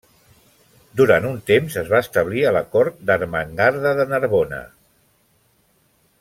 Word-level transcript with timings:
Durant 1.01 1.27
un 1.31 1.35
temps 1.49 1.77
es 1.81 1.91
va 1.91 1.99
establir 2.05 2.41
a 2.45 2.53
la 2.57 2.65
cort 2.77 2.97
d'Ermengarda 3.11 3.93
de 4.01 4.09
Narbona. 4.15 4.65